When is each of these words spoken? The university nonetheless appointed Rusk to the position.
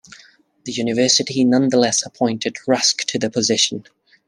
The 0.65 0.71
university 0.71 1.43
nonetheless 1.43 2.01
appointed 2.03 2.57
Rusk 2.65 3.05
to 3.05 3.19
the 3.19 3.29
position. 3.29 3.83